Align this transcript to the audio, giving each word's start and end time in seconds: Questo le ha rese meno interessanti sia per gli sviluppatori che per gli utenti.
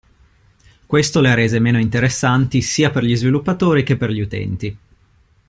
Questo 0.87 1.21
le 1.21 1.29
ha 1.29 1.33
rese 1.35 1.59
meno 1.59 1.77
interessanti 1.79 2.63
sia 2.63 2.89
per 2.89 3.03
gli 3.03 3.15
sviluppatori 3.15 3.83
che 3.83 3.97
per 3.97 4.09
gli 4.09 4.21
utenti. 4.21 4.77